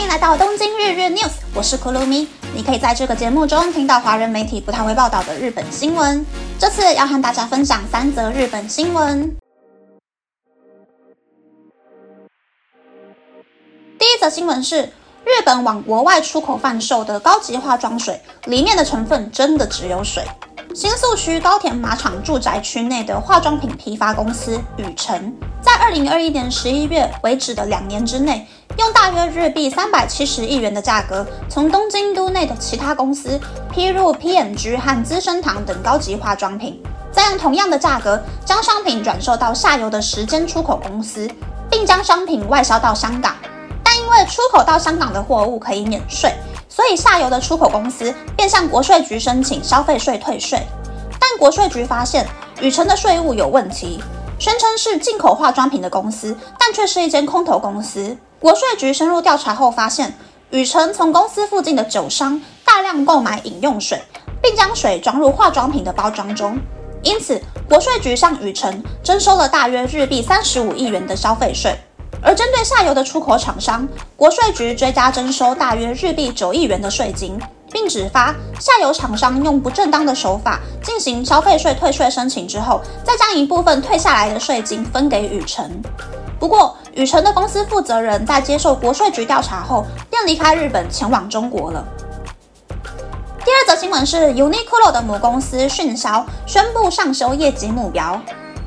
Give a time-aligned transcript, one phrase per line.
[0.00, 2.26] 欢迎来到东京日日 news，我是 Kurumi。
[2.54, 6.24] 你可以在这个节目中听到华人媒体不太会报道的日本新闻。
[6.58, 9.36] 这次要和大家分享三则日本新闻。
[13.98, 14.84] 第一则新闻是，
[15.22, 20.24] 日本往国外出口贩售的高级化妆水，里面的成分真的只有水。
[20.72, 28.46] 新宿区高田马场住宅区内的化妆品批发公司雨辰，在二零二一年十一月为止的两年之内，
[28.78, 33.38] 用大约日币三百七十亿元的价格，从东京都内的其他公司
[33.72, 36.80] 批入 PNG 和资生堂等高级化妆品，
[37.10, 41.28] 再用同样的价格将商品转售到下游的时间出口公司，
[41.68, 43.34] 并将商品外销到香港。
[43.82, 46.32] 但因为出口到香港的货物可以免税。
[46.70, 50.64] 所以下游的出口公司便向国税局申请消费税退税，
[51.18, 52.26] 但国税局发现
[52.60, 54.00] 雨辰的税务有问题，
[54.38, 58.16] 宣称是进口化妆品的公司，但却是一间空头公司。
[58.38, 60.14] 国税局深入调查后发现，
[60.50, 64.00] 雨辰从公司附近的酒商大量购买饮用水，
[64.40, 66.56] 并将水装入化妆品的包装中，
[67.02, 71.76] 因此国税局向雨辰征收了大约日币三十五亿元的消费税。
[72.22, 77.38] 而针对下游的出口厂商，国税局追加征收大约日币九亿元的税金，
[77.72, 85.80] 并指发下游厂商用不正当的手法进行消费税退税申请之后，再将一部分退下来的税金分给雨辰。
[86.38, 91.84] 不过，雨辰的公司负责人在接受国税局调查后，便离开日本前往中国了。
[93.42, 98.20] 第二则新闻是 Uniqlo 的母公司迅销宣布上修业绩目标。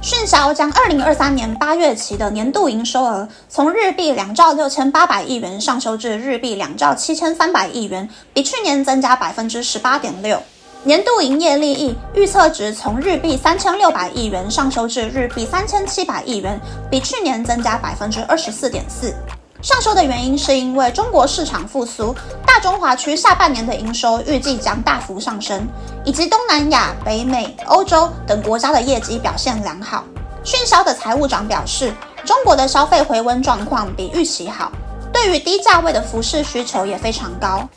[0.00, 10.40] 迅销将二零二三年八月期的年度营收额从日币两兆六千八百亿元上修至日币两兆七千三百亿元，比去年增加百分之十八点六。
[10.84, 19.12] 年度营业利益预测值从日币三千六百亿元上修至日币三千七百亿元，比去年增加百分之二十四点四。
[19.60, 22.14] 上修的原因是因为中国市场复苏，
[22.46, 25.66] 大中华区下半年的营收预计将大幅上升，
[26.04, 30.04] 以及东南亚、北美、欧洲等国家的业绩表现良好。
[30.44, 31.92] 迅销的财务长表示，
[32.24, 34.70] 中国的消费回温状况比预期好，
[35.12, 37.68] 对于低价位的服饰需求也非常高。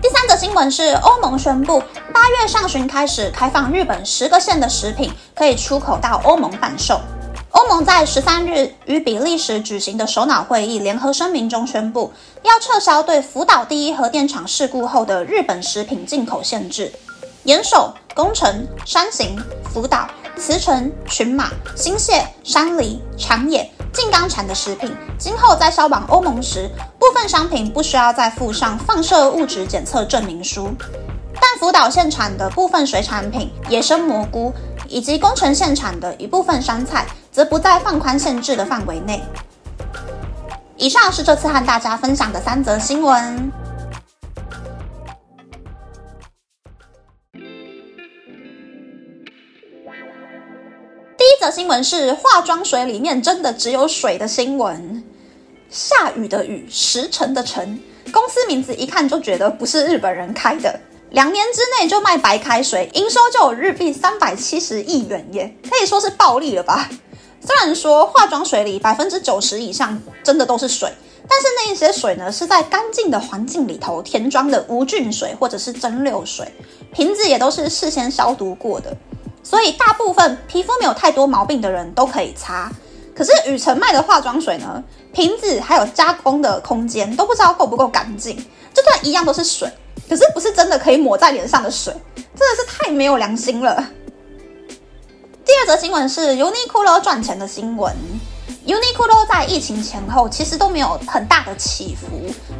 [0.00, 1.82] 第三则新闻是，欧盟宣布
[2.14, 7.00] 八月上旬开始开放日本十个县的食品可以出口到欧盟贩售。
[7.52, 12.10] 欧盟在十三日与比利时举行的首脑会议联合声明中宣布，
[12.42, 16.90] 要撤销对福岛第一核电厂事故后的日本食品进口限制。
[17.44, 19.36] 岩手、宫城、山形、
[19.70, 20.08] 福岛、
[20.38, 30.70] 茨城、群马、新泻、山梨、长野、静冈产的食品，今后在销往欧盟时，部分商品不需要再附上放射物质检测证明书。
[31.34, 34.54] 但福岛县产的部分水产品、野生蘑菇
[34.88, 37.06] 以及宫城县产的一部分山菜。
[37.32, 39.20] 则不在放宽限制的范围内。
[40.76, 43.50] 以上是这次和大家分享的三则新闻。
[51.16, 55.02] 第一则新闻是化妆水里面真的只有水的新闻。
[55.70, 57.80] 下雨的雨，时辰的辰，
[58.12, 60.78] 公司名字一看就觉得不是日本人开的。
[61.12, 66.90] 两年之内就卖白开水，营收就有日币三百七十亿元耶，可以说是暴利了吧。
[67.44, 70.92] 虽然说化妆水里百分之九十以上真的都是水，
[71.28, 76.46] 但是那一些水呢是在干净的环境里头填装的无菌水或者是蒸馏水，
[76.92, 78.96] 瓶子也都是事先消毒过的，
[79.42, 82.70] 所以大部分皮肤没有太多毛病的人都可以擦。
[83.14, 84.82] 可是雨辰卖的化妆水呢，
[85.12, 88.36] 瓶子还有加工的空间都不知道够不够干净，
[88.72, 89.68] 就算一样都是水，
[90.08, 93.84] 可是不是真的可以抹在脸上的水，真的是太没有良心了。
[95.64, 97.94] 第二则新闻是 Uniqlo 赚钱的新闻。
[98.66, 102.08] Uniqlo 在疫情前后其实都没有很大的起伏，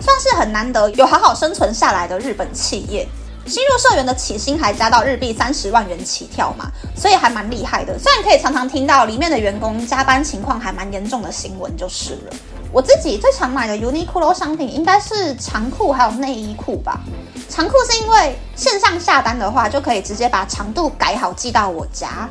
[0.00, 3.08] 算是很难得有好好生存下来的日本企业。
[3.44, 7.98] 新入社员的起薪还加到日币三十万元起跳嘛，所以还蛮厉害的。
[7.98, 12.32] 虽然可以常常听到里面的员工加班情况还蛮严重的新闻，就是了。
[12.70, 17.00] 我自己最常买的 Uniqlo 商品应该是长裤还有内衣裤吧。
[17.48, 22.28] 长裤是因为线上下单的话就可以直接把长度改好寄到我家。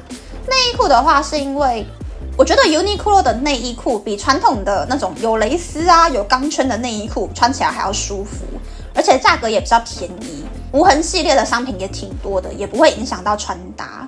[0.48, 1.86] 内衣裤的话，是因为
[2.38, 8.46] 我觉得 Uniqlo 的内衣裤比传统的那种有蕾丝啊、有钢圈的内衣裤穿起来还要舒服，
[8.96, 10.44] 而且价格也比较便宜。
[10.72, 14.08] 无痕系列的商品也挺多的，也不会影响到穿搭。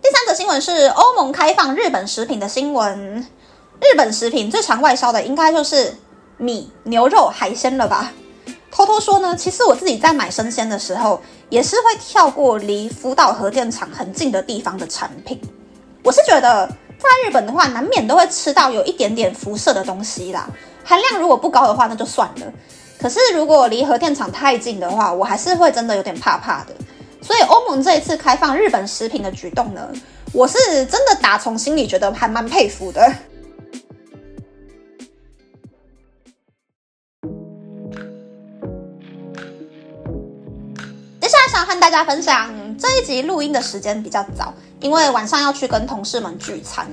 [0.00, 3.26] 第三则新闻是欧盟开放日本食品的新闻。
[3.80, 5.96] 日本食品最常外销的应该就是
[6.36, 8.12] 米、牛肉、海鲜了吧？
[8.70, 15.40] 偷偷说呢，其实我自己在买生鲜的时候，也是会跳过离福岛核电厂很近的地方的产品。
[16.04, 16.66] 我是觉得
[16.98, 20.48] 在日本的话，难免都会吃到有一点点辐射的东西啦。
[20.84, 22.52] 含量如果不高的话，那就算了。
[23.00, 26.74] 可是如果离核电厂太近的话，我还是会真的有点怕怕的。
[27.20, 29.88] 所以欧盟这一次开放日本食品的举动呢，
[30.32, 33.12] 我是真的打从心里觉得还蛮佩服的。
[41.48, 46.86] 想和大家分享这一集录音的时间比较早，因为晚上要去跟同事们聚餐。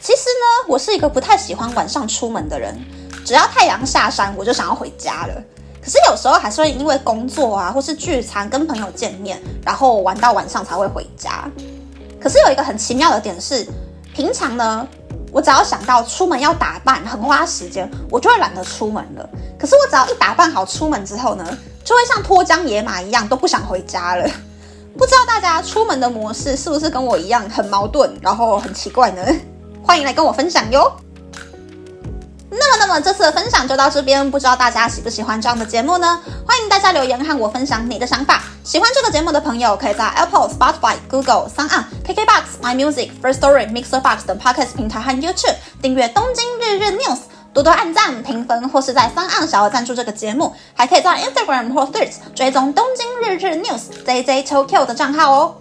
[0.00, 2.76] 其实呢，我是一个不太喜欢晚上出门的人。
[3.24, 5.34] 只要太阳下山，我就想要回家了。
[5.80, 11.48] 可是有时候还是会因为工作啊，或是聚餐跟朋友见面，然后玩到晚上才会回家。
[12.20, 13.66] 可是有一个很奇妙的点是，
[14.14, 14.86] 平常呢，
[15.34, 19.28] 我只要想到出门要打扮，很花时间，我就会懒得出门了。
[19.58, 21.44] 可是我只要一打扮好出门之后呢，
[21.82, 24.24] 就会像脱缰野马一样，都不想回家了。
[24.96, 29.26] 不知道大家出门的模式是不是跟我一样很矛盾，然后很奇怪呢？
[29.82, 30.88] 欢迎来跟我分享哟。
[32.56, 36.20] 那么，那么这次的分享就到这边，不知道大家喜不喜欢这样的节目呢？
[36.46, 38.42] 欢迎大家留言和我分享你的想法。
[38.62, 47.16] 喜欢这个节目的朋友，可以在 Apple、Spotify、Google、s o u n KKBox、My Music、First Story、Mixer Box 等 Podcast 平台和 YouTube 订阅《东京日日 News》，
[47.52, 50.54] 多多按赞、评分，或是在 s o n 小额赞助这个节目。
[50.74, 53.80] 还可以在 Instagram 或 Threads 追踪《东京日日 News》
[54.24, 55.56] JJ Tokyo 的账号哦。